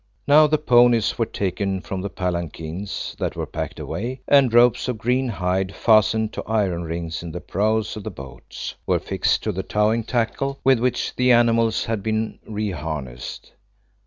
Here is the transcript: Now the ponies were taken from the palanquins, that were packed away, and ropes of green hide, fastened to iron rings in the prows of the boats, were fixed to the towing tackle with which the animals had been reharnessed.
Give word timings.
Now 0.27 0.47
the 0.47 0.57
ponies 0.57 1.19
were 1.19 1.27
taken 1.27 1.79
from 1.79 2.01
the 2.01 2.09
palanquins, 2.09 3.15
that 3.19 3.35
were 3.35 3.45
packed 3.45 3.79
away, 3.79 4.21
and 4.27 4.51
ropes 4.51 4.87
of 4.87 4.97
green 4.97 5.27
hide, 5.29 5.75
fastened 5.75 6.33
to 6.33 6.43
iron 6.47 6.81
rings 6.85 7.21
in 7.21 7.31
the 7.31 7.39
prows 7.39 7.95
of 7.95 8.03
the 8.03 8.09
boats, 8.09 8.73
were 8.87 8.97
fixed 8.97 9.43
to 9.43 9.51
the 9.51 9.61
towing 9.61 10.03
tackle 10.03 10.59
with 10.63 10.79
which 10.79 11.15
the 11.17 11.31
animals 11.31 11.85
had 11.85 12.01
been 12.01 12.39
reharnessed. 12.49 13.51